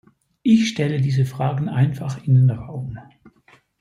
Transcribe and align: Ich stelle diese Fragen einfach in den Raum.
Ich 0.41 0.67
stelle 0.67 0.99
diese 0.99 1.25
Fragen 1.25 1.69
einfach 1.69 2.25
in 2.25 2.33
den 2.33 2.49
Raum. 2.49 2.97